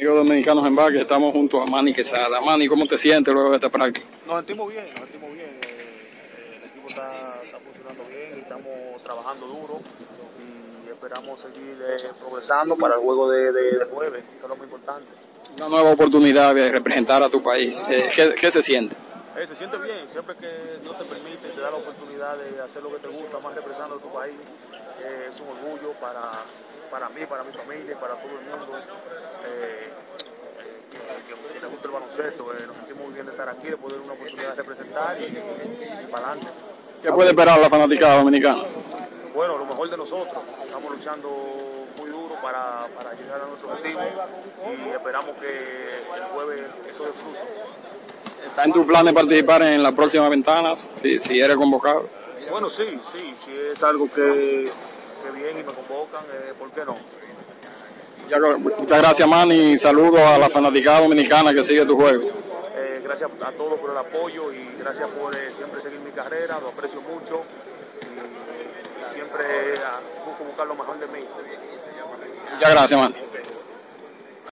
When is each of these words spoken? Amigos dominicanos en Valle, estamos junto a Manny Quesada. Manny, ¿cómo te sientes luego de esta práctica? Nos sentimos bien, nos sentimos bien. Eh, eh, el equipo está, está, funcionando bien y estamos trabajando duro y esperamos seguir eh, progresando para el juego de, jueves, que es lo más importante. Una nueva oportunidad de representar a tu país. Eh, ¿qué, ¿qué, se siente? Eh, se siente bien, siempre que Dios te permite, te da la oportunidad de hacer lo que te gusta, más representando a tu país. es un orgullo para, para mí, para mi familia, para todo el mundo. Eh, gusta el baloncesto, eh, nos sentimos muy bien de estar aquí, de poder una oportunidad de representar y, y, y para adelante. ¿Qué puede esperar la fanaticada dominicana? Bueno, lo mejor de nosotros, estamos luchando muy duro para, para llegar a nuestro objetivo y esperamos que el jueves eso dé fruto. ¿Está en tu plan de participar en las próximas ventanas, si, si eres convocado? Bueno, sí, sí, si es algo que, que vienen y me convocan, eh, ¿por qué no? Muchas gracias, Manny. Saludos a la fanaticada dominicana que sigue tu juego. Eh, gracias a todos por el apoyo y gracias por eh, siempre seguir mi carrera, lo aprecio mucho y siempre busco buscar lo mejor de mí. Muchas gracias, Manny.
Amigos 0.00 0.16
dominicanos 0.16 0.66
en 0.66 0.74
Valle, 0.74 1.02
estamos 1.02 1.30
junto 1.30 1.60
a 1.60 1.66
Manny 1.66 1.92
Quesada. 1.92 2.40
Manny, 2.40 2.66
¿cómo 2.66 2.86
te 2.86 2.96
sientes 2.96 3.34
luego 3.34 3.50
de 3.50 3.56
esta 3.56 3.68
práctica? 3.68 4.06
Nos 4.26 4.36
sentimos 4.36 4.72
bien, 4.72 4.88
nos 4.88 5.00
sentimos 5.00 5.34
bien. 5.34 5.50
Eh, 5.50 5.60
eh, 5.60 6.56
el 6.56 6.70
equipo 6.70 6.88
está, 6.88 7.38
está, 7.44 7.58
funcionando 7.58 8.04
bien 8.08 8.30
y 8.34 8.40
estamos 8.40 9.02
trabajando 9.04 9.46
duro 9.46 9.80
y 10.40 10.88
esperamos 10.88 11.38
seguir 11.40 11.76
eh, 11.86 12.08
progresando 12.18 12.76
para 12.76 12.94
el 12.94 13.00
juego 13.02 13.30
de, 13.30 13.52
jueves, 13.92 14.24
que 14.24 14.36
es 14.42 14.48
lo 14.48 14.56
más 14.56 14.64
importante. 14.64 15.12
Una 15.58 15.68
nueva 15.68 15.90
oportunidad 15.90 16.54
de 16.54 16.70
representar 16.70 17.22
a 17.22 17.28
tu 17.28 17.42
país. 17.42 17.84
Eh, 17.90 18.08
¿qué, 18.16 18.34
¿qué, 18.40 18.50
se 18.50 18.62
siente? 18.62 18.96
Eh, 19.36 19.46
se 19.46 19.54
siente 19.54 19.76
bien, 19.76 20.08
siempre 20.10 20.34
que 20.36 20.80
Dios 20.82 20.96
te 20.96 21.04
permite, 21.04 21.46
te 21.54 21.60
da 21.60 21.72
la 21.72 21.76
oportunidad 21.76 22.38
de 22.38 22.58
hacer 22.62 22.82
lo 22.82 22.90
que 22.90 23.06
te 23.06 23.08
gusta, 23.08 23.38
más 23.40 23.54
representando 23.54 23.96
a 23.96 23.98
tu 23.98 24.08
país. 24.08 24.36
es 25.04 25.38
un 25.42 25.48
orgullo 25.48 25.92
para, 26.00 26.46
para 26.90 27.10
mí, 27.10 27.26
para 27.26 27.44
mi 27.44 27.52
familia, 27.52 28.00
para 28.00 28.14
todo 28.14 28.32
el 28.32 28.46
mundo. 28.46 28.80
Eh, 29.46 29.89
gusta 31.80 31.88
el 31.88 31.92
baloncesto, 31.92 32.54
eh, 32.54 32.66
nos 32.66 32.76
sentimos 32.76 33.04
muy 33.04 33.14
bien 33.14 33.26
de 33.26 33.32
estar 33.32 33.48
aquí, 33.48 33.68
de 33.68 33.76
poder 33.76 34.00
una 34.00 34.12
oportunidad 34.12 34.50
de 34.50 34.56
representar 34.56 35.16
y, 35.20 35.24
y, 35.24 36.04
y 36.04 36.06
para 36.10 36.26
adelante. 36.26 36.52
¿Qué 37.02 37.12
puede 37.12 37.30
esperar 37.30 37.58
la 37.58 37.70
fanaticada 37.70 38.16
dominicana? 38.18 38.62
Bueno, 39.34 39.56
lo 39.56 39.64
mejor 39.64 39.88
de 39.88 39.96
nosotros, 39.96 40.42
estamos 40.64 40.90
luchando 40.90 41.28
muy 41.96 42.10
duro 42.10 42.34
para, 42.42 42.86
para 42.96 43.14
llegar 43.14 43.40
a 43.42 43.46
nuestro 43.46 43.70
objetivo 43.70 44.00
y 44.68 44.90
esperamos 44.90 45.36
que 45.36 46.00
el 46.16 46.22
jueves 46.34 46.60
eso 46.90 47.04
dé 47.04 47.12
fruto. 47.12 47.38
¿Está 48.46 48.64
en 48.64 48.72
tu 48.72 48.86
plan 48.86 49.06
de 49.06 49.12
participar 49.12 49.62
en 49.62 49.82
las 49.82 49.92
próximas 49.92 50.28
ventanas, 50.30 50.88
si, 50.94 51.18
si 51.18 51.40
eres 51.40 51.56
convocado? 51.56 52.08
Bueno, 52.50 52.68
sí, 52.68 53.00
sí, 53.16 53.34
si 53.44 53.52
es 53.56 53.82
algo 53.82 54.06
que, 54.12 54.70
que 55.22 55.30
vienen 55.30 55.60
y 55.60 55.62
me 55.62 55.72
convocan, 55.72 56.24
eh, 56.32 56.52
¿por 56.58 56.70
qué 56.72 56.84
no? 56.84 56.96
Muchas 58.78 58.98
gracias, 59.02 59.28
Manny. 59.28 59.76
Saludos 59.76 60.20
a 60.20 60.38
la 60.38 60.48
fanaticada 60.48 61.00
dominicana 61.00 61.52
que 61.52 61.64
sigue 61.64 61.84
tu 61.84 61.96
juego. 61.96 62.28
Eh, 62.76 63.00
gracias 63.02 63.28
a 63.44 63.52
todos 63.52 63.78
por 63.80 63.90
el 63.90 63.98
apoyo 63.98 64.52
y 64.52 64.76
gracias 64.78 65.08
por 65.08 65.34
eh, 65.34 65.50
siempre 65.56 65.80
seguir 65.80 65.98
mi 66.00 66.12
carrera, 66.12 66.60
lo 66.60 66.68
aprecio 66.68 67.00
mucho 67.00 67.42
y 68.02 69.14
siempre 69.14 69.44
busco 70.24 70.44
buscar 70.44 70.66
lo 70.66 70.74
mejor 70.76 70.98
de 71.00 71.06
mí. 71.08 71.24
Muchas 72.52 72.70
gracias, 72.70 73.00
Manny. 73.00 73.29